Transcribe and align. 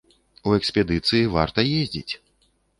У 0.47 0.53
экспедыцыі 0.59 1.23
варта 1.37 1.59
ездзіць! 1.85 2.13